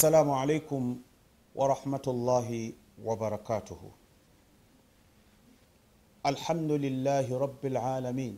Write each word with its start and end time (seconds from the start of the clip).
السلام 0.00 0.30
عليكم 0.30 0.82
ورحمة 1.54 2.06
الله 2.08 2.72
وبركاته. 3.04 3.80
الحمد 6.26 6.72
لله 6.84 7.38
رب 7.38 7.62
العالمين 7.66 8.34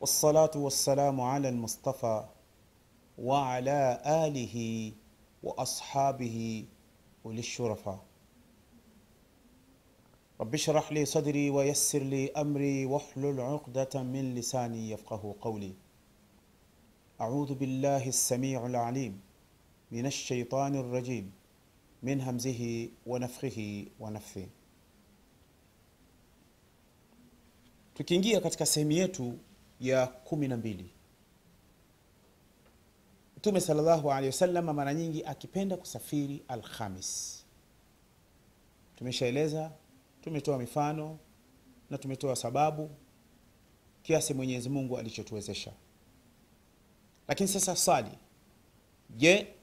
والصلاة 0.00 0.54
والسلام 0.54 1.20
على 1.20 1.48
المصطفى 1.48 2.24
وعلى 3.18 4.02
آله 4.06 4.56
وأصحابه 5.42 6.66
أولي 7.26 7.38
الشرفاء 7.38 8.00
رب 10.40 10.54
اشرح 10.54 10.92
لي 10.92 11.04
صدري 11.04 11.50
ويسر 11.50 12.02
لي 12.14 12.30
أمري 12.30 12.86
واحلل 12.86 13.40
عقدة 13.40 14.02
من 14.02 14.34
لساني 14.34 14.90
يفقه 14.90 15.34
قولي. 15.40 15.74
أعوذ 17.20 17.54
بالله 17.54 18.08
السميع 18.08 18.66
العليم. 18.66 19.31
من 19.91 20.05
الشيطان 20.05 20.75
الرجيم 20.75 21.31
من 22.03 22.21
همزه 22.21 22.89
ونفخه 23.05 23.85
ونفثه 23.99 24.47
tukiingia 27.93 28.41
katika 28.41 28.65
sehemu 28.65 28.91
yetu 28.91 29.33
ya 29.79 30.07
kumi 30.07 30.47
na 30.47 30.57
mbili 30.57 30.89
mtume 33.37 33.61
salllahu 33.61 34.11
alehi 34.11 34.27
wasallam 34.27 34.65
mara 34.75 34.93
nyingi 34.93 35.23
akipenda 35.25 35.77
kusafiri 35.77 36.43
alhamis 36.47 37.43
tumeshaeleza 38.95 39.71
tumetoa 40.21 40.57
mifano 40.57 41.17
na 41.89 41.97
tumetoa 41.97 42.35
sababu 42.35 42.89
kiasi 44.03 44.33
mwenyezi 44.33 44.69
mungu 44.69 44.97
alichotuwezesha 44.97 45.71
lakini 47.27 47.49
sasa 47.49 47.75
swali 47.75 48.11
je 49.09 49.53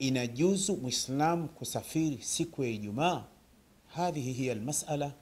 inajuzu 0.00 0.76
mwislamu 0.76 1.48
kusafiri 1.48 2.18
siku 2.22 2.64
ya 2.64 2.70
ijumaa? 2.70 3.24
Hadhihi 3.86 4.32
hiya 4.32 4.52
almasala 4.52 5.12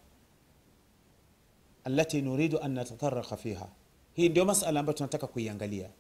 alati 1.85 2.23
nuridu 2.23 2.59
an 2.61 2.73
natataraka 2.73 3.37
fiha. 3.37 3.69
Hii 4.15 4.29
ndio 4.29 4.45
masala 4.45 4.81
ambayo 4.81 4.97
tunataka 4.99 5.27
kuiangalia. 5.27 5.91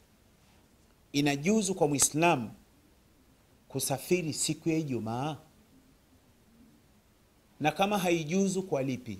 Inajuzu 1.12 1.74
kwa 1.74 1.88
mwislamu 1.88 2.50
kusafiri 3.68 4.32
siku 4.32 4.68
ya 4.68 4.76
ijumaa? 4.76 5.36
Na 7.60 7.72
kama 7.72 7.98
haijuzu 7.98 8.62
kwa 8.62 8.82
lipi? 8.82 9.18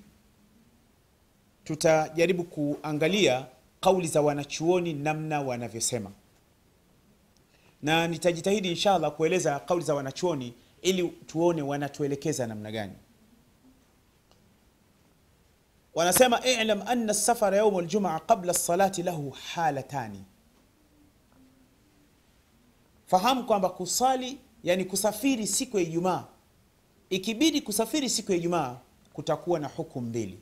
Tutajaribu 1.65 2.45
kuangalia 2.45 3.47
kauli 3.81 4.09
za 4.09 4.21
wanachuoni 4.23 4.93
namna 4.93 5.41
wanavyosema 5.41 6.13
na 7.83 8.09
nitajitahidi 8.09 8.71
inshallah 8.71 9.13
kueleza 9.13 9.61
kauli 9.61 9.85
za 9.85 9.95
wanachuoni 9.95 10.55
ili 10.83 11.09
tuone 11.09 11.63
wanatuelekeza 11.63 12.47
namna 12.47 12.73
gani. 12.73 12.93
Wanasema 15.95 16.41
ilam 16.45 16.83
anna 16.87 17.15
safara 17.15 17.57
yaum 17.57 17.81
ljumaa 17.81 18.19
qabla 18.21 18.53
lsalati 18.53 19.03
lahu 19.03 19.31
halatani. 19.31 20.25
Fahamu 23.07 23.45
kwamba 23.45 23.69
kusali 23.71 24.39
yani 24.65 24.85
kusafiri 24.85 25.47
siku 25.47 25.77
ya 25.79 25.83
ijumaa 25.83 26.25
ikibidi 27.11 27.61
kusafiri 27.61 28.11
siku 28.11 28.33
ya 28.33 28.39
ijumaa 28.39 28.77
kutakuwa 29.13 29.59
na 29.61 29.69
hukumu 29.69 30.07
mbili. 30.09 30.39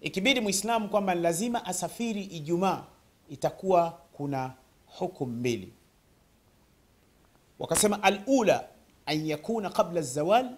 Ikibidi 0.00 0.40
mwislamu 0.40 0.88
kwamba 0.88 1.14
lazima 1.14 1.64
asafiri 1.66 2.22
ijumaa 2.24 2.84
itakuwa 3.28 3.90
kuna 4.12 4.54
hukumu 4.86 5.32
mbili 5.32 5.72
wakasema 7.58 8.02
alula 8.02 8.64
an 9.06 9.26
yakuna 9.26 9.70
qabla 9.70 10.02
zawal 10.02 10.50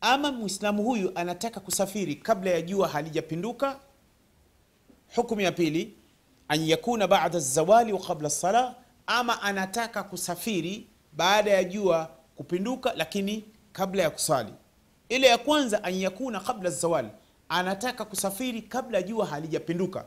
ama 0.00 0.32
mwislamu 0.32 0.82
huyu 0.82 1.12
anataka 1.14 1.60
kusafiri 1.60 2.14
kabla 2.14 2.50
ya 2.50 2.62
jua 2.62 2.88
halijapinduka. 2.88 3.80
Hukumu 5.16 5.40
ya 5.40 5.52
pili 5.52 5.94
an 6.48 6.60
yakuna 6.68 7.06
bada 7.08 7.38
zawali 7.38 7.92
wa 7.92 8.00
qabla 8.00 8.30
sala 8.30 8.74
ama 9.06 9.42
anataka 9.42 10.02
kusafiri 10.02 10.86
baada 11.12 11.50
ya 11.50 11.64
jua 11.64 12.10
kupinduka 12.36 12.92
lakini 12.96 13.44
kabla 13.72 14.02
ya 14.02 14.10
kusali. 14.10 14.52
Ile 15.08 15.26
ya 15.26 15.38
kwanza 15.38 15.84
an 15.84 15.94
yakuna 15.94 16.40
qabla 16.40 16.70
zawal 16.70 17.10
anataka 17.48 18.04
kusafiri 18.04 18.62
kabla 18.62 19.02
jua 19.02 19.26
halijapinduka. 19.26 20.04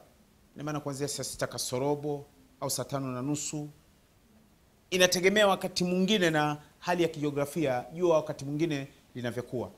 Namaana 0.55 0.79
kuanzia 0.79 1.07
saa 1.07 1.23
sita 1.23 1.47
kasorobo 1.47 2.25
au 2.61 2.69
saa 2.69 2.83
tano 2.83 3.11
na 3.11 3.21
nusu 3.21 3.69
inategemea 4.89 5.47
wakati 5.47 5.83
mwingine 5.83 6.29
na 6.29 6.57
hali 6.79 7.03
ya 7.03 7.09
kijiografia 7.09 7.85
jua 7.93 8.15
wakati 8.15 8.45
mwingine 8.45 8.87
linavyokuwa. 9.15 9.71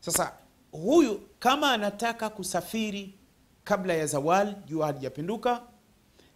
Sasa 0.00 0.32
huyu 0.72 1.20
kama 1.38 1.72
anataka 1.72 2.30
kusafiri 2.30 3.14
kabla 3.64 3.94
ya 3.94 4.06
zawal 4.06 4.54
jua 4.66 4.86
halijapinduka 4.86 5.62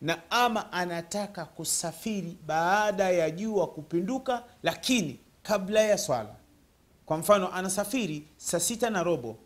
na 0.01 0.31
ama 0.31 0.73
anataka 0.73 1.45
kusafiri 1.45 2.37
baada 2.47 3.11
ya 3.11 3.31
jua 3.31 3.67
kupinduka 3.67 4.45
lakini 4.63 5.21
kabla 5.43 5.81
ya 5.81 5.99
swala. 5.99 6.35
Kwa 7.07 7.19
mfano 7.19 7.53
anasafiri 7.53 8.29
saa 8.37 8.61
sita 8.61 8.91
na 8.91 9.03
robo 9.03 9.39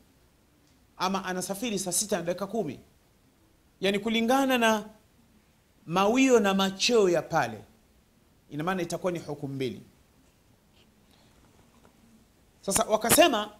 ama 0.97 1.25
anasafiri 1.25 1.79
saa 1.79 1.93
sita 1.93 2.17
na 2.17 2.23
dakika 2.23 2.47
kumi. 2.47 2.81
Yani 3.81 3.99
kulingana 3.99 4.59
na 4.59 4.85
mawio 5.87 6.41
na 6.41 6.55
macheo 6.55 7.09
ya 7.11 7.23
pale 7.23 7.65
ina 8.53 8.65
maana 8.65 8.83
itakuwa 8.83 9.13
ni 9.13 9.19
hukumu 9.19 9.55
mbili. 9.55 9.83
Sasa 12.61 12.85
wakasema 12.85 13.51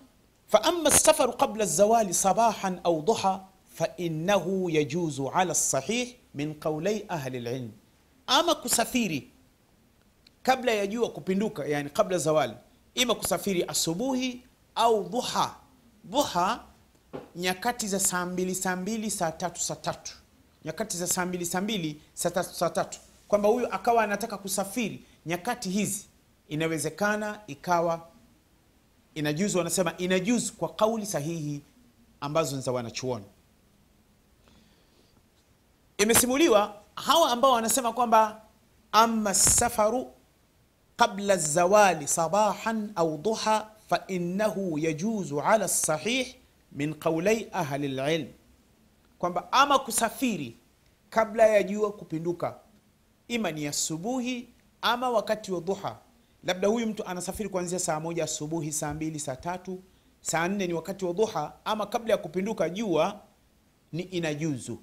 faama 0.49 0.91
safaru 0.91 1.33
qabla 1.33 1.67
zawali 1.67 2.15
sabahan 2.15 2.81
au 2.85 3.03
duha 3.03 3.45
fainahu 3.67 4.71
yajuzu 4.71 5.29
ala 5.29 5.53
lsahih 5.53 6.15
min 6.35 6.55
qaulai 6.55 7.05
ahli 7.09 7.41
lilm 7.41 7.71
ama 8.27 8.55
kusafiri 8.55 9.31
kabla 10.43 10.73
ya 10.73 10.87
jua 10.87 11.11
kupinduka 11.11 11.65
yani 11.67 11.91
kabla 11.91 12.19
zawali 12.19 12.55
ima 12.95 13.15
kusafiri 13.15 13.65
asubuhi 13.65 14.43
au 14.75 15.09
duha. 15.09 15.57
Duha 16.05 16.65
nyakati 17.37 17.89
za 17.89 18.01
saa 18.01 18.27
mbili 18.27 18.55
saa 18.55 18.77
mbili 18.77 19.11
saa 19.11 19.33
tatu 19.33 19.61
saa 19.61 19.75
tatu. 19.77 20.13
Nyakati 20.65 20.97
za 20.97 21.07
saa 21.07 21.27
mbili 21.27 21.47
saa 21.47 21.61
mbili 21.61 22.01
saa 22.15 22.31
tatu 22.31 22.55
saa 22.55 22.71
tatu 22.71 22.99
kwamba 23.33 23.49
huyu 23.49 23.73
akawa 23.73 24.03
anataka 24.05 24.37
kusafiri. 24.39 25.05
Nyakati 25.27 25.71
hizi 25.71 26.07
inawezekana 26.49 27.41
ikawa 27.47 28.09
inajuzu 29.15 29.59
wanasema 29.59 29.97
inajuzu 29.97 30.53
kwa 30.53 30.69
kauli 30.69 31.07
sahihi 31.07 31.63
ambazo 32.21 32.57
ni 32.57 32.63
za 32.63 32.73
wanachuoni. 32.73 33.25
Imesimuliwa 35.99 36.75
hawa 36.95 37.31
ambao 37.31 37.53
wanasema 37.53 37.93
kwamba 37.93 38.41
ama 38.93 39.35
safaru 39.35 40.13
qabla 40.97 41.37
zawali 41.37 42.09
sabahan 42.09 42.93
au 42.97 43.19
duha 43.19 43.71
fainahu 43.89 44.79
yajuzu 44.79 45.41
ala 45.41 45.65
lsahih 45.65 46.35
min 46.73 46.95
qaulai 46.95 47.49
ahli 47.53 47.89
lilm 47.89 48.29
kwamba 49.19 49.53
ama 49.53 49.79
kusafiri 49.79 50.57
kabla 51.11 51.47
ya 51.47 51.63
jua 51.63 51.93
kupinduka 51.93 52.62
ima 53.29 53.51
ni 53.51 53.67
asubuhi 53.67 54.49
ama 54.83 55.11
wakati 55.11 55.53
wa 55.53 55.61
duha. 55.61 55.99
Labda 56.45 56.69
huyu 56.69 56.87
mtu 56.87 57.05
anasafiri 57.07 57.49
kuanzia 57.49 57.79
saa 57.79 58.01
moja 58.01 58.25
asubuhi 58.25 58.73
saa 58.73 58.95
mbili 58.95 59.21
saa 59.21 59.37
tatu 59.37 59.83
saa 60.21 60.49
nne 60.49 60.67
ni 60.67 60.73
wakati 60.75 61.05
wa 61.05 61.13
duha 61.13 61.53
ama 61.65 61.87
kabla 61.87 62.13
ya 62.13 62.19
kupinduka 62.19 62.69
jua 62.71 63.21
ni 63.93 64.03
inajuzu. 64.03 64.79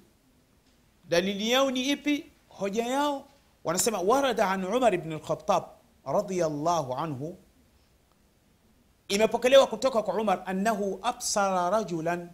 Dalili 1.08 1.50
yao 1.50 1.70
ni 1.70 1.88
ipi? 1.90 2.32
Hoja 2.48 2.86
yao? 2.86 3.26
Wanasema 3.64 4.00
warada 4.00 4.50
an 4.50 4.64
umar 4.64 4.98
bni 4.98 5.14
lkhatab 5.14 5.64
radiallahu 6.04 6.94
anhu. 6.94 7.38
Imepokelewa 9.08 9.66
kutoka 9.66 10.02
kwa 10.02 10.14
umar 10.14 10.42
annahu 10.46 10.98
absara 11.02 11.70
rajulan. 11.70 12.30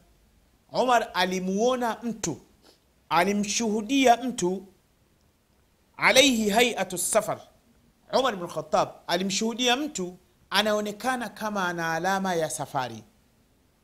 Umar 0.73 1.11
alimuona 1.15 1.97
mtu 2.03 2.37
alimshuhudia 3.09 4.17
mtu 4.17 4.67
alaihi 5.97 6.51
haiatu 6.51 6.99
safar. 6.99 7.41
Umar 8.19 8.37
bn 8.37 8.47
khatab 8.47 8.89
alimshuhudia 9.07 9.77
mtu 9.77 10.17
anaonekana 10.51 11.29
kama 11.29 11.69
ana 11.69 11.93
alama 11.95 12.35
ya 12.35 12.51
safari. 12.51 13.05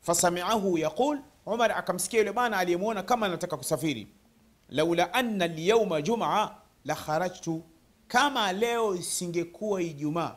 Fasamiahu 0.00 0.78
yaqul. 0.78 1.18
Umar 1.46 1.72
akamsikia 1.72 2.18
yule 2.18 2.32
bwana 2.32 2.58
aliyemwona 2.58 3.02
kama 3.02 3.26
anataka 3.26 3.56
kusafiri. 3.56 4.08
Laula 4.68 5.14
anna 5.14 5.46
lyauma 5.46 6.02
jumaa 6.02 6.54
la 6.84 7.30
kama 8.08 8.52
leo 8.52 8.94
isingekuwa 8.94 9.82
ijumaa 9.82 10.34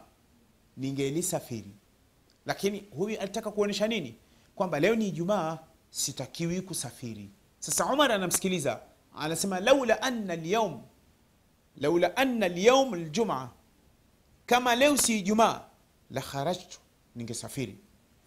ningelisafiri. 0.77 1.72
Lakini 2.45 2.86
huyu 2.98 3.19
alitaka 3.19 3.51
kuonyesha 3.51 3.88
nini? 3.88 4.16
Kwamba 4.56 4.80
leo 4.80 4.95
ni 4.95 5.07
ijumaa 5.07 5.60
sitakiwi 5.89 6.62
kusafiri. 6.62 7.30
Sasa 7.60 7.86
umar 7.86 8.12
anamsikiliza 8.12 8.80
anasema 9.18 9.60
laula 9.60 10.01
anna 10.01 10.36
lyaum 10.36 10.81
لولا 11.77 12.22
أن 12.22 12.44
اليوم 12.44 12.94
الجمعة 12.94 13.51
كما 14.48 14.75
لو 14.75 14.95
سي 14.95 15.19
جمعة 15.19 15.68
لخرجت 16.12 16.80
نجسافيري 17.16 17.77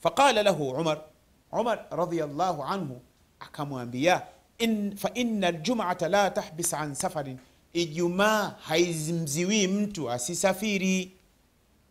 فقال 0.00 0.44
له 0.44 0.76
عمر 0.78 1.04
عمر 1.52 1.86
رضي 1.92 2.24
الله 2.24 2.64
عنه 2.64 3.00
أكم 3.42 3.72
أنبياء 3.72 4.32
إن 4.62 4.94
فإن 4.94 5.44
الجمعة 5.44 5.98
لا 6.02 6.28
تحبس 6.28 6.74
عن 6.74 6.94
سفر. 6.94 7.36
إجما 7.76 8.56
هيزمزوي 8.66 9.66
متو 9.66 10.08
أسي 10.08 11.10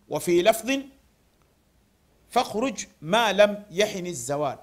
وفي 0.09 0.42
لفظ 0.42 0.80
فخرج 2.30 2.86
ما 3.01 3.33
لم 3.33 3.63
يحن 3.71 4.06
الزوال. 4.07 4.59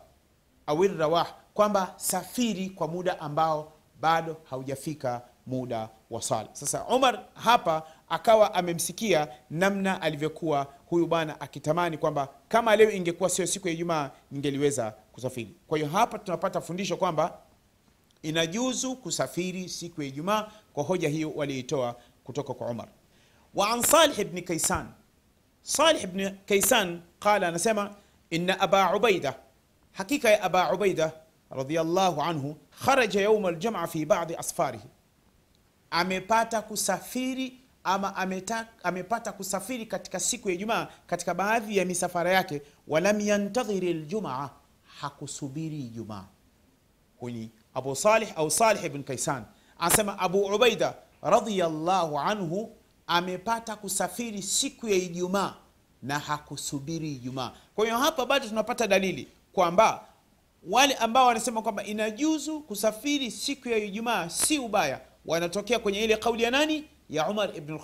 أو 0.69 0.85
الرواح 0.85 1.37
كما 1.57 1.95
سفيري 1.99 2.69
كمودة 2.69 3.27
أمباو 3.27 3.69
بعد 4.01 4.37
هوجفيكا 4.53 5.29
muda 5.47 5.89
wa 6.11 6.23
sala 6.23 6.49
sasa 6.53 6.85
umar 6.85 7.25
hapa 7.35 7.83
akawa 8.09 8.55
amemsikia 8.55 9.29
namna 9.51 10.03
alivyokuwa 10.03 10.67
huyu 10.87 11.07
bwana 11.07 11.41
akitamani 11.41 11.99
kwamba 11.99 12.29
kama 12.49 12.77
leo 12.77 12.91
ingekuwa 12.91 13.31
sio 13.31 13.47
siku 13.47 13.69
ya 13.69 13.75
ijumaa 13.75 14.11
ningeliweza 14.31 14.91
kusafiri. 15.13 15.55
Kwa 15.67 15.79
hiyo 15.79 15.91
hapa 15.91 16.19
tunapata 16.19 16.61
fundisho 16.61 16.97
kwamba 16.97 17.39
inajuzu 18.23 18.97
kusafiri 18.97 19.69
siku 19.69 20.03
ya 20.03 20.09
ijumaa 20.09 20.49
kwa 20.73 20.85
hoja 20.85 21.09
hiyo 21.09 21.33
waliitoa 21.35 21.97
kutoka 22.25 22.55
kwa 22.55 22.67
umar 22.71 22.89
wa 23.55 23.83
salih 23.83 24.25
bni 24.27 24.43
kaisan 24.43 24.87
salih 25.63 26.07
bni 26.07 26.31
kaisan 26.47 27.01
qala 27.19 27.49
anasema 27.49 27.95
ina 28.31 28.61
aba 28.61 28.97
ubaida 28.97 29.35
hakika 29.93 30.31
ya 30.31 30.43
aba 30.43 30.73
ubaida 30.73 31.13
radiallahu 31.51 32.23
anhu 32.23 32.57
kharaja 32.85 33.21
yauma 33.21 33.49
aljuma 33.49 33.87
fi 33.87 34.05
badi 34.07 34.37
asfarihi 34.37 34.89
amepata 35.95 36.63
kusafiri 36.63 37.61
ama 37.85 38.17
ameta, 38.17 38.67
amepata 38.83 39.33
kusafiri 39.33 39.87
katika 39.87 40.21
siku 40.21 40.49
ya 40.49 40.55
ijumaa 40.55 40.89
katika 41.07 41.35
baadhi 41.35 41.77
ya 41.77 41.85
misafara 41.85 42.31
yake. 42.33 42.63
Walam 42.89 43.21
yantadhiri 43.21 43.93
ljumaa 43.95 44.51
hakusubiri 45.01 45.81
ijumaa. 45.81 46.25
Huyu 47.21 47.49
abu 47.75 47.97
salih 47.97 48.29
au 48.37 48.51
salih 48.51 48.85
ibn 48.85 49.03
kaisan 49.03 49.45
anasema 49.79 50.19
abu 50.19 50.41
ubaida 50.45 50.95
radiallahu 51.23 52.19
anhu 52.21 52.77
amepata 53.07 53.77
kusafiri 53.77 54.43
siku 54.43 54.89
ya 54.89 54.95
ijumaa 54.97 55.55
na 56.03 56.19
hakusubiri 56.19 57.13
ijumaa. 57.13 57.53
Kwa 57.75 57.85
hiyo 57.85 57.99
hapa 57.99 58.27
bado 58.27 58.49
tunapata 58.49 58.87
dalili 58.87 59.29
kwamba 59.53 60.05
wale 60.71 60.95
ambao 60.95 61.27
wanasema 61.27 61.63
kwamba 61.63 61.85
inajuzu 61.85 62.61
kusafiri 62.61 63.31
siku 63.31 63.69
ya 63.69 63.77
ijumaa 63.79 64.29
si 64.29 64.59
ubaya 64.59 65.01
wanatokea 65.27 65.79
kwenye 65.79 66.05
ile 66.05 66.17
kauli 66.17 66.43
ya 66.43 66.51
nani? 66.51 66.85
Ya 67.11 67.29
umar 67.29 67.57
ibn 67.57 67.79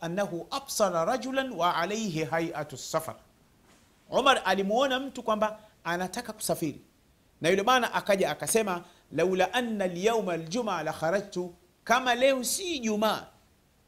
annahu 0.00 0.46
absara 0.50 1.04
rajulan 1.04 1.52
wa 1.52 1.76
alaihi 1.76 2.24
haiatu 2.24 2.76
safar. 2.76 3.16
Umar 4.10 4.42
alimuona 4.44 5.00
mtu 5.00 5.22
kwamba 5.22 5.58
anataka 5.84 6.32
kusafiri. 6.32 6.80
Na 7.40 7.48
yule 7.48 7.62
bwana 7.62 7.94
akaja 7.94 8.30
akasema 8.30 8.84
laula 9.12 9.54
anna 9.54 9.86
lyauma 9.86 10.36
ljuma 10.36 10.82
la 10.82 10.92
kharajtu 10.92 11.54
kama 11.84 12.14
leo 12.14 12.44
si 12.44 12.78
jumaa 12.78 13.26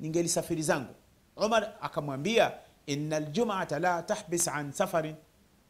ningelisafiri 0.01 0.63
zangu. 0.63 0.95
Umar 1.37 1.73
akamwambia 1.81 2.53
ina 2.87 3.21
ljumata 3.21 3.79
la 3.79 4.03
tahbis 4.03 4.49
an 4.49 4.73
safarin 4.73 5.15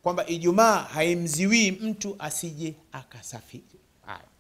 kwamba 0.03 0.27
ijumaa 0.27 0.77
haimziwii 0.79 1.71
mtu 1.71 2.17
asije 2.19 2.75
akasafiri. 2.93 3.65
Haya 4.07 4.34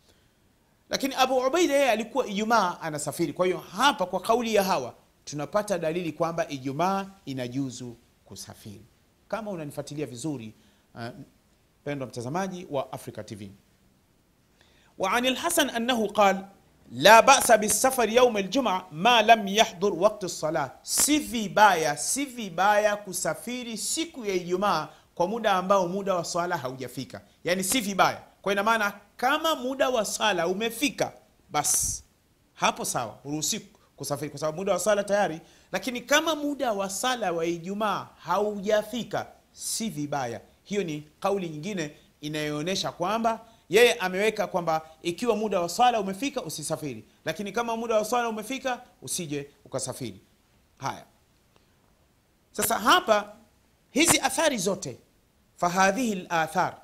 lakini 0.90 1.14
Abu 1.14 1.36
Ubaida 1.36 1.74
yeye 1.74 1.90
alikuwa 1.90 2.26
Ijumaa 2.26 2.78
anasafiri. 2.80 3.32
Kwa 3.32 3.46
hiyo 3.46 3.58
hapa 3.58 4.06
kwa 4.06 4.20
kauli 4.20 4.54
ya 4.54 4.62
hawa 4.64 4.94
tunapata 5.24 5.78
dalili 5.78 6.12
kwamba 6.12 6.48
Ijumaa 6.48 7.06
inajuzu 7.24 7.96
kusafiri. 8.24 8.84
Kama 9.28 9.50
unanifuatilia 9.50 10.06
vizuri, 10.06 10.54
eh, 11.00 11.08
uh, 11.18 11.24
pendwa 11.84 12.06
mtazamaji 12.08 12.66
wa 12.70 12.92
Africa 12.92 13.24
TV. 13.24 13.50
Wa 14.98 15.12
anil 15.12 15.34
Hasan 15.36 15.70
annahu 15.70 16.12
qal 16.12 16.44
la 16.92 17.22
ba'sa 17.22 17.58
bisafari 17.58 18.16
yaum 18.16 18.36
aljum'a 18.36 18.84
ma 18.92 19.22
lam 19.22 19.48
yahdhur 19.48 19.94
waqti 19.98 20.26
as-salah, 20.26 20.70
si 20.82 21.18
vibaya, 21.18 21.96
si 21.96 22.24
vibaya 22.24 22.96
kusafiri 22.96 23.78
siku 23.78 24.24
ya 24.26 24.34
Ijumaa 24.34 24.88
kwa 25.14 25.28
muda 25.28 25.52
ambao 25.52 25.88
muda 25.88 26.14
wa 26.14 26.24
swala 26.24 26.56
haujafika, 26.56 27.20
yani 27.44 27.62
vibaya 27.62 28.22
kwa 28.44 28.52
ina 28.52 28.62
maana 28.62 28.92
kama 29.16 29.54
muda 29.56 29.88
wa 29.88 30.04
sala 30.04 30.48
umefika 30.48 31.12
basi 31.50 32.04
hapo 32.54 32.84
sawa 32.84 33.18
uruhusi 33.24 33.60
kusafiri 33.96 34.30
kwa 34.30 34.40
sababu 34.40 34.58
muda 34.58 34.72
wa 34.72 34.78
sala 34.78 35.04
tayari. 35.04 35.40
Lakini 35.72 36.00
kama 36.00 36.34
muda 36.34 36.72
wa 36.72 36.90
sala 36.90 37.32
wa 37.32 37.46
ijumaa 37.46 38.08
haujafika 38.18 39.26
si 39.52 39.88
vibaya. 39.90 40.40
Hiyo 40.64 40.84
ni 40.84 41.08
kauli 41.20 41.48
nyingine 41.48 41.96
inayoonyesha 42.20 42.92
kwamba 42.92 43.40
yeye 43.68 43.94
ameweka 43.94 44.46
kwamba 44.46 44.82
ikiwa 45.02 45.36
muda 45.36 45.60
wa 45.60 45.68
swala 45.68 46.00
umefika 46.00 46.42
usisafiri. 46.42 47.04
Lakini 47.24 47.52
kama 47.52 47.76
muda 47.76 47.94
wa 47.96 48.04
swala 48.04 48.28
umefika 48.28 48.80
usije 49.02 49.50
ukasafiri. 49.64 50.20
Haya. 50.78 51.04
Sasa 52.52 52.78
hapa 52.78 53.32
hizi 53.90 54.20
athari 54.20 54.58
zote 54.58 54.98
fahadhihi 55.56 56.14
lathar 56.14 56.83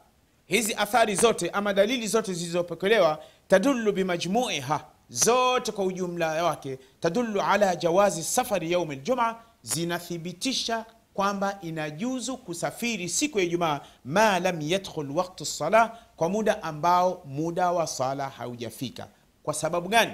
hizi 0.51 0.75
athari 0.75 1.15
zote 1.15 1.51
ama 1.51 1.73
dalili 1.75 2.07
zote 2.07 2.33
zilizopokelewa 2.35 3.23
tadullu 3.49 3.93
bimajmuiha 3.93 4.85
zote 5.09 5.73
kwa 5.73 5.85
ujumla 5.85 6.45
wake 6.45 6.79
tadullu 7.01 7.41
ala 7.43 7.77
jawazi 7.77 8.23
safari 8.23 8.73
yaumi 8.73 8.97
ljuma 8.97 9.37
zinathibitisha 9.63 10.85
kwamba 11.15 11.59
inajuzu 11.63 12.37
kusafiri 12.37 13.09
siku 13.09 13.39
ya 13.39 13.45
ijumaa 13.45 13.81
ma 14.05 14.39
lam 14.41 14.61
yadkhul 14.61 15.11
waktu 15.11 15.45
sala 15.45 15.99
kwa 16.17 16.29
muda 16.29 16.63
ambao 16.63 17.23
muda 17.27 17.71
wa 17.73 17.87
sala 17.87 18.29
haujafika. 18.29 19.07
Kwa 19.43 19.55
sababu 19.55 19.89
gani? 19.89 20.13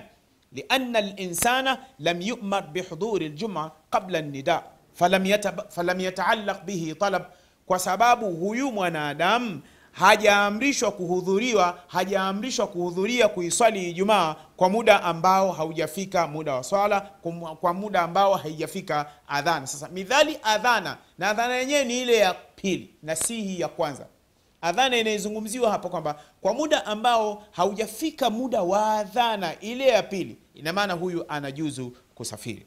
Lianna 0.53 1.01
linsana 1.01 1.79
lam 1.99 2.23
yumar 2.23 2.67
bihuduri 2.69 3.29
ljuma 3.29 3.71
qabla 3.91 4.21
nida 4.21 4.63
falam, 4.95 5.27
yata, 5.27 5.53
falam 5.69 6.01
yataallaq 6.01 6.65
bihi 6.65 6.95
talab. 6.95 7.23
Kwa 7.67 7.79
sababu 7.79 8.27
huyu 8.31 8.73
mwanadamu 8.73 9.61
hajaamrishwa 9.99 10.91
kuhudhuriwa 10.93 11.79
hajaamrishwa 11.87 12.67
kuhudhuria 12.67 13.29
kuiswali 13.29 13.91
ijumaa 13.91 14.37
kwa 14.57 14.69
muda 14.69 15.03
ambao 15.03 15.53
haujafika 15.53 16.27
muda 16.27 16.55
wa 16.55 16.63
swala 16.65 17.01
kwa 17.61 17.75
muda 17.75 18.03
ambao 18.03 18.35
haijafika 18.35 19.11
adhana. 19.29 19.67
Sasa 19.67 19.89
midhali 19.89 20.39
adhana 20.43 20.99
na 21.19 21.29
adhana 21.31 21.55
yenyewe 21.57 21.85
ni 21.85 22.03
ile 22.03 22.17
ya 22.17 22.35
pili 22.35 22.91
na 23.03 23.17
si 23.17 23.43
hii 23.43 23.61
ya 23.61 23.69
kwanza. 23.69 24.07
Adhana 24.61 24.97
inayezungumziwa 24.97 25.71
hapa 25.71 25.89
kwamba 25.89 26.21
kwa 26.41 26.55
muda 26.55 26.87
ambao 26.87 27.45
haujafika 27.51 28.31
muda 28.31 28.63
wa 28.63 28.93
adhana 28.93 29.61
ile 29.61 29.87
ya 29.89 30.03
pili 30.03 30.37
ina 30.55 30.73
maana 30.73 30.93
huyu 30.95 31.25
anajuzu 31.29 31.93
kusafiri. 32.15 32.67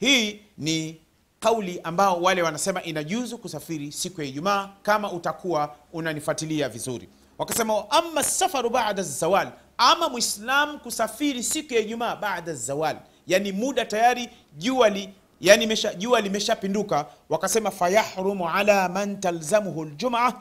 Hii 0.00 0.40
ni 0.58 1.00
kauli 1.46 1.80
ambao 1.84 2.22
wale 2.22 2.42
wanasema 2.42 2.82
inajuzu 2.82 3.38
kusafiri 3.38 3.92
siku 3.92 4.20
ya 4.22 4.26
ijumaa 4.26 4.68
kama 4.82 5.12
utakuwa 5.12 5.76
unanifuatilia 5.92 6.68
vizuri. 6.68 7.08
Wakasema 7.38 7.90
ama 7.90 8.22
safaru 8.22 8.70
bada 8.70 9.02
zawal 9.02 9.48
ama 9.78 10.08
mwislam 10.08 10.78
kusafiri 10.78 11.42
siku 11.42 11.74
ya 11.74 11.80
ijumaa 11.80 12.16
bada 12.16 12.54
zawal. 12.54 12.96
Yani 13.26 13.52
muda 13.52 13.84
tayari 13.84 14.28
jua 14.56 14.92
yani 15.40 15.76
jua 15.98 16.20
limeshapinduka. 16.20 17.06
Wakasema 17.28 17.70
fayahrumu 17.70 18.48
ala 18.48 18.88
man 18.88 19.20
talzamuhu 19.20 19.84
ljumaa 19.84 20.32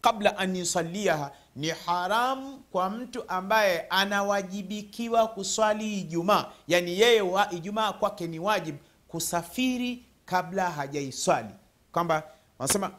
qabla 0.00 0.38
an 0.38 0.56
yusaliaha 0.56 1.30
ni 1.56 1.68
haramu 1.68 2.58
kwa 2.72 2.90
mtu 2.90 3.24
ambaye 3.28 3.80
anawajibikiwa 3.90 5.28
kuswali 5.28 6.00
ijumaa. 6.00 6.46
Yani 6.68 7.00
yeye 7.00 7.22
ijumaa 7.50 7.92
kwake 7.92 8.26
ni 8.26 8.38
wajib 8.38 8.76
kusafiri 9.08 10.04
kabla 10.32 10.70
hajaiswali 10.70 11.48
kwamba 11.92 12.22
wanasema 12.58 12.90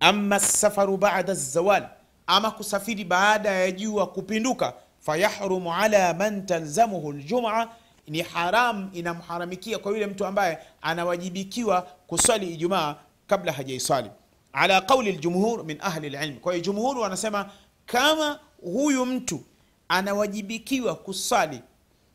ama 0.00 0.40
safaru 0.40 0.96
bada 0.96 1.34
zawal 1.34 1.88
ama 2.26 2.50
kusafiri 2.50 3.04
baada 3.04 3.50
ya 3.50 3.70
jua 3.70 4.06
kupinduka 4.06 4.74
fayahrumu 5.00 5.74
ala 5.74 6.14
man 6.14 6.46
talzamuhu 6.46 7.12
ljuma 7.12 7.68
ni 8.08 8.22
haram 8.22 8.90
inamharamikia 8.92 9.78
kwa 9.78 9.92
yule 9.92 10.06
mtu 10.06 10.26
ambaye 10.26 10.58
anawajibikiwa 10.82 11.82
kuswali 11.82 12.46
ijumaa 12.54 12.94
kabla 13.26 13.52
hajaiswali 13.52 14.10
ala 14.52 14.80
qauli 14.80 15.12
ljumhur 15.12 15.64
min 15.64 15.78
ahli 15.80 16.10
lilmi. 16.10 16.40
kwa 16.40 16.52
hiyo 16.52 16.64
jumhur 16.64 16.98
wanasema 16.98 17.50
kama 17.86 18.38
huyu 18.62 19.06
mtu 19.06 19.40
anawajibikiwa 19.88 20.94
kuswali 20.94 21.60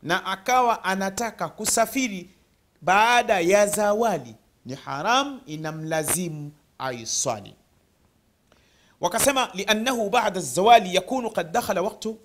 na 0.02 0.26
akawa 0.26 0.84
anataka 0.84 1.48
kusafiri 1.48 2.30
baada 2.82 3.40
ya 3.40 3.66
zawali 3.66 4.34
ni 4.68 4.74
haram 4.74 5.40
inamlazimu 5.46 6.52
aiswali. 6.78 7.54
Wakasema 9.00 9.48
liannahu 9.54 10.10
bada 10.10 10.40
zawali 10.40 10.94
yakunu 10.94 11.30
kad 11.30 11.52
dakhala 11.52 11.82
waktu 11.82 12.18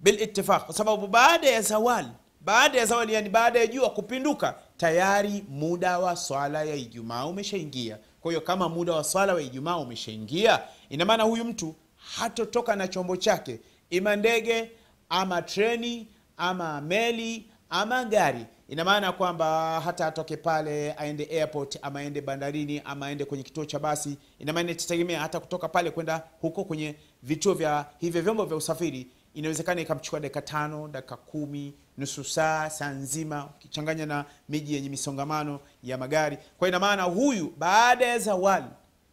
bilittifaq 0.00 0.64
kwa 0.64 0.74
sababu 0.74 1.06
baada 1.06 1.50
ya 1.50 1.62
zawali 1.62 2.08
baada 2.40 2.78
ya 2.78 2.86
zawali 2.86 3.12
yani 3.14 3.28
baada 3.28 3.58
ya 3.58 3.66
jua 3.66 3.90
kupinduka 3.90 4.54
tayari 4.76 5.44
muda 5.48 5.98
wa 5.98 6.16
swala 6.16 6.62
ya 6.64 6.74
ijumaa 6.74 7.24
umeshaingia. 7.26 7.98
Kwa 8.20 8.30
hiyo 8.32 8.40
kama 8.40 8.68
muda 8.68 8.92
wa 8.92 9.04
swala 9.04 9.34
wa 9.34 9.42
ijumaa 9.42 9.76
umeshaingia 9.76 10.60
ina 10.88 11.04
maana 11.04 11.22
huyu 11.22 11.44
mtu 11.44 11.74
hatotoka 12.16 12.76
na 12.76 12.88
chombo 12.88 13.16
chake. 13.16 13.60
Ima 13.90 14.16
ndege 14.16 14.70
ama 15.08 15.42
treni 15.42 16.08
ama 16.36 16.80
meli 16.80 17.46
ama 17.70 18.04
gari 18.04 18.46
ina 18.70 18.84
maana 18.84 19.12
kwamba 19.12 19.80
hata 19.80 20.06
atoke 20.06 20.36
pale 20.36 20.92
aende 20.92 21.24
airport 21.24 21.78
ama 21.82 21.98
aende 22.00 22.20
bandarini 22.20 22.82
ama 22.84 23.06
aende 23.06 23.24
kwenye 23.24 23.42
kituo 23.44 23.64
cha 23.64 23.78
basi 23.78 24.18
ina 24.38 24.52
maana 24.52 24.70
itategemea 24.70 25.20
hata 25.20 25.40
kutoka 25.40 25.68
pale 25.68 25.90
kwenda 25.90 26.22
huko 26.40 26.64
kwenye 26.64 26.96
vituo 27.22 27.54
vya 27.54 27.86
hivyo 27.98 28.22
vyombo 28.22 28.44
vya 28.44 28.56
usafiri 28.56 29.06
inawezekana 29.34 29.80
ikamchukua 29.80 30.20
dakika 30.20 30.42
tano 30.42 30.88
dakika 30.88 31.16
kumi 31.16 31.74
nusu 31.98 32.24
saa 32.24 32.70
saa 32.70 32.90
nzima 32.90 33.48
ukichanganya 33.56 34.06
na 34.06 34.24
miji 34.48 34.74
yenye 34.74 34.88
misongamano 34.88 35.60
ya 35.82 35.98
magari. 35.98 36.38
Kwa 36.58 36.68
ina 36.68 36.78
maana 36.78 37.02
huyu 37.02 37.52
baada 37.58 38.06
ya 38.06 38.18
zawali 38.18 38.66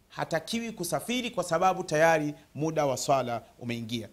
hatakiwi 0.08 0.72
kusafiri 0.72 1.30
kwa 1.30 1.44
sababu 1.44 1.84
tayari 1.84 2.34
muda 2.54 2.86
wa 2.86 2.96
swala 2.96 3.42
umeingia. 3.58 4.08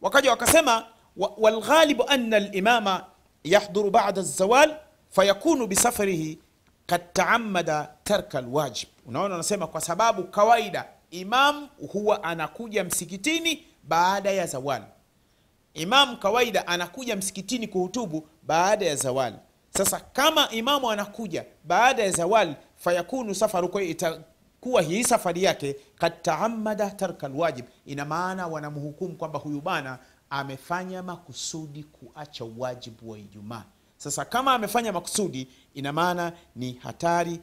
Wakaja 0.00 0.30
wakasema 0.30 0.86
wa- 1.16 1.32
walghalibu 1.38 2.04
anna 2.08 2.38
limama 2.38 3.04
yahduru 3.52 3.90
bada 3.90 4.22
zawal 4.22 4.76
fayakunu 5.10 5.66
bisafarihi 5.66 6.38
kad 6.86 7.00
taamada 7.12 7.88
tarka 8.04 8.40
lwajib 8.40 8.88
unaona 9.06 9.34
wanasema 9.34 9.66
kwa 9.66 9.80
sababu 9.80 10.24
kawaida 10.24 10.84
imam 11.10 11.68
huwa 11.92 12.24
anakuja 12.24 12.84
msikitini 12.84 13.64
baada 13.82 14.30
ya 14.30 14.46
zawali 14.46 14.84
imam 15.74 16.16
kawaida 16.16 16.66
anakuja 16.66 17.16
msikitini 17.16 17.68
kuhutubu 17.68 18.28
baada 18.42 18.86
ya 18.86 18.96
zawali 18.96 19.36
sasa 19.70 20.00
kama 20.00 20.50
imamu 20.50 20.90
anakuja 20.90 21.44
baada 21.64 22.02
ya 22.02 22.10
zawali 22.10 22.54
fayakunu 22.76 23.34
safaru 23.34 23.68
kwa 23.68 23.82
itakuwa 23.82 24.82
hii 24.82 25.04
safari 25.04 25.42
yake 25.44 25.76
kad 25.98 26.12
taamada 26.22 26.90
tarka 26.90 27.28
lwajib 27.28 27.64
ina 27.86 28.04
maana 28.04 28.46
wanamhukumu 28.46 29.16
kwamba 29.16 29.38
huyu 29.38 29.60
bana 29.60 29.98
amefanya 30.30 31.02
makusudi 31.02 31.82
kuacha 31.82 32.44
wajibu 32.58 33.10
wa 33.10 33.18
ijumaa. 33.18 33.64
Sasa 33.96 34.24
kama 34.24 34.54
amefanya 34.54 34.92
makusudi 34.92 35.48
ina 35.74 35.92
maana 35.92 36.32
ni 36.56 36.72
hatari 36.72 37.40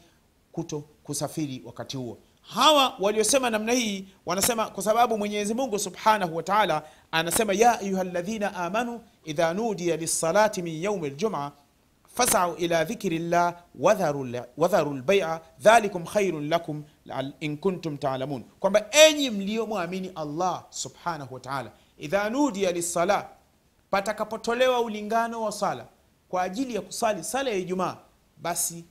kuto 0.51 0.79
kusafiri 1.03 1.61
wakati 1.65 1.97
huo. 1.97 2.17
Hawa 2.41 2.93
waliosema 2.99 3.49
namna 3.49 3.71
hii 3.73 4.07
wanasema 4.25 4.65
kwa 4.69 4.83
sababu 4.83 5.17
mwenyezi 5.17 5.53
mungu 5.53 5.79
subhanahu 5.79 6.35
wa 6.35 6.43
taala 6.43 6.83
anasema 7.11 7.53
ya 7.53 7.79
ayuha 7.79 8.03
ladhina 8.03 8.55
amanu 8.55 9.01
idha 9.23 9.53
nudiya 9.53 9.97
lissalati 9.97 10.61
min 10.61 10.83
yaumi 10.83 11.09
ljuma 11.09 11.51
fasau 12.13 12.55
ila 12.55 12.83
dhikri 12.83 13.19
llah 13.19 13.55
wadharu 14.57 14.93
lbaia 14.93 15.41
dhalikum 15.59 16.05
khairun 16.05 16.49
lakum 16.49 16.83
in 17.39 17.57
kuntum 17.57 17.97
talamun. 17.97 18.43
Kwamba 18.59 18.85
enyi 18.91 19.29
mliomwamini 19.29 20.11
allah 20.15 20.63
subhanahu 20.69 21.33
wa 21.33 21.39
taala 21.39 21.71
idha 21.97 22.29
nudiya 22.29 22.71
lissala 22.71 23.29
patakapotolewa 23.89 24.79
ulingano 24.81 25.41
wa 25.41 25.51
sala 25.51 25.85
kwa 26.29 26.41
ajili 26.41 26.75
ya 26.75 26.81
kusali 26.81 27.23
sala 27.23 27.49
ya 27.49 27.55
ijumaa 27.55 27.97
basi 28.37 28.85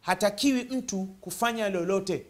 hatakiwi 0.00 0.62
mtu 0.64 1.04
kufanya 1.04 1.68
lolote. 1.68 2.26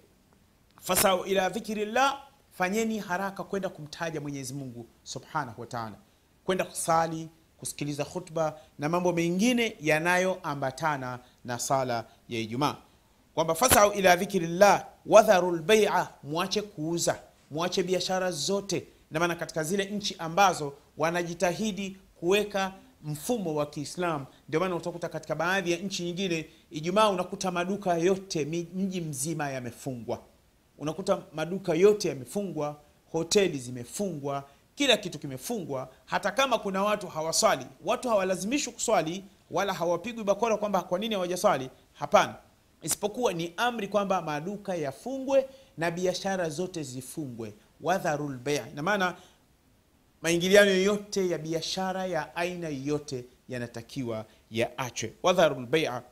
Fasau 0.80 1.24
ila 1.24 1.48
dhikrillah 1.48 2.22
fanyeni 2.52 2.98
haraka 2.98 3.44
kwenda 3.44 3.68
kumtaja 3.68 4.20
mwenyezi 4.20 4.54
mungu 4.54 4.86
subhanahu 5.02 5.60
wa 5.60 5.66
taala. 5.66 5.96
Kwenda 6.44 6.64
kusali 6.64 7.28
kusikiliza 7.58 8.04
khutba 8.04 8.58
na 8.78 8.88
mambo 8.88 9.12
mengine 9.12 9.76
yanayoambatana 9.80 11.18
na 11.44 11.58
sala 11.58 12.04
ya 12.28 12.40
ijumaa. 12.40 12.76
Kwamba 13.34 13.54
fasau 13.54 13.92
ila 13.92 14.16
dhikrillah 14.16 14.86
wadharu 15.06 15.52
lbaia 15.56 16.08
mwache 16.22 16.62
kuuza 16.62 17.18
mwache 17.50 17.82
biashara 17.82 18.30
zote. 18.30 18.86
Na 19.10 19.20
maana 19.20 19.34
katika 19.34 19.64
zile 19.64 19.84
nchi 19.84 20.16
ambazo 20.18 20.72
wanajitahidi 20.98 21.96
kuweka 22.20 22.72
mfumo 23.04 23.54
wa 23.54 23.66
kiislam 23.66 24.26
ndio 24.48 24.60
maana 24.60 24.76
utakuta 24.76 25.08
katika 25.08 25.34
baadhi 25.34 25.72
ya 25.72 25.78
nchi 25.78 26.02
nyingine 26.02 26.46
ijumaa 26.70 27.08
unakuta 27.08 27.50
maduka 27.50 27.94
yote 27.96 28.44
mji 28.74 29.00
mzima 29.00 29.50
yamefungwa. 29.50 30.18
Unakuta 30.78 31.22
maduka 31.34 31.74
yote 31.74 32.08
yamefungwa 32.08 32.80
hoteli 33.12 33.58
zimefungwa 33.58 34.44
kila 34.74 34.96
kitu 34.96 35.18
kimefungwa. 35.18 35.88
Hata 36.04 36.30
kama 36.30 36.58
kuna 36.58 36.82
watu 36.82 37.06
hawaswali 37.08 37.66
watu 37.84 38.08
hawalazimishwi 38.08 38.72
kuswali 38.72 39.24
wala 39.50 39.72
hawapigwi 39.72 40.24
bakora 40.24 40.56
kwamba 40.56 40.82
kwa 40.82 40.98
nini 40.98 41.14
hawajaswali 41.14 41.70
hapana 41.92 42.34
isipokuwa 42.84 43.32
ni 43.32 43.54
amri 43.56 43.88
kwamba 43.88 44.22
maduka 44.22 44.74
yafungwe 44.74 45.48
na 45.78 45.90
biashara 45.90 46.48
zote 46.48 46.82
zifungwe. 46.82 47.54
Wadharu 47.80 48.28
lbea 48.28 48.68
ina 48.72 48.82
maana 48.82 49.16
maingiliano 50.22 50.70
yoyote 50.70 51.28
ya 51.28 51.38
biashara 51.38 52.06
ya 52.06 52.36
aina 52.36 52.68
yoyote 52.68 53.24
yanatakiwa 53.48 54.24
yaachwe. 54.50 55.12
Wadharu 55.22 55.60
lbeia 55.60 56.02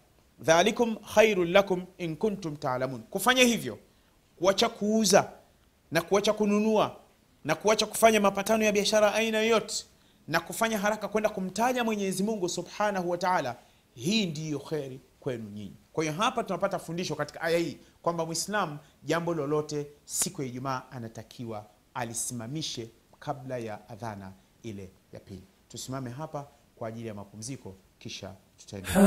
dhalikum 0.41 0.97
khairun 1.15 1.53
lakum 1.53 1.85
in 1.99 2.17
kuntum 2.17 2.57
taalamun 2.57 3.03
kufanya 3.03 3.45
hivyo 3.45 3.79
kuacha 4.39 4.69
kuuza 4.69 5.31
na 5.91 6.03
kuacha 6.03 6.33
kununua 6.33 6.97
na 7.45 7.55
kuacha 7.55 7.87
kufanya 7.87 8.21
mapatano 8.21 8.65
ya 8.65 8.73
biashara 8.73 9.15
aina 9.15 9.39
yoyote 9.39 9.85
na 10.29 10.41
kufanya 10.41 10.79
haraka 10.79 11.09
kwenda 11.09 11.31
kumtaja 11.31 11.85
mwenyezi 11.85 12.23
mungu 12.23 12.49
subhanahu 12.49 13.11
wa 13.11 13.19
taala 13.19 13.57
hii 13.95 14.27
ndiyo 14.27 14.59
kheri 14.59 15.01
kwenu 15.23 15.51
nyinyi. 15.51 15.77
Kwa 15.93 16.05
hiyo 16.05 16.17
hapa 16.17 16.45
tunapata 16.45 16.79
fundisho 16.79 17.15
katika 17.15 17.41
aya 17.41 17.59
hii 17.59 17.79
kwamba 18.03 18.27
Mwislamu 18.27 18.79
jambo 19.05 19.35
lolote 19.35 19.87
siku 20.05 20.43
ya 20.43 20.49
ijumaa 20.49 20.83
anatakiwa 20.91 21.67
alisimamishe 21.95 22.91
kabla 23.21 23.59
ya 23.59 23.89
adhana 23.89 24.33
ile 24.63 24.91
ya 25.13 25.21
pili. 25.21 25.43
Tusimame 25.69 26.11
hapa 26.11 26.47
kwa 26.77 26.89
ajili 26.89 27.09
ya 27.09 27.15
mapumziko 27.15 27.75
kisha 27.99 28.35
tutaendelea 28.59 29.03